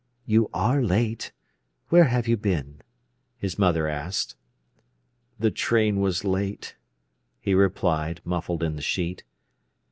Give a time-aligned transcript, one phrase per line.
[0.25, 1.31] "You are late.
[1.89, 2.81] Where have you been?"
[3.37, 4.35] his mother asked.
[5.37, 6.75] "The train was late,"
[7.39, 9.23] he replied, muffled in the sheet.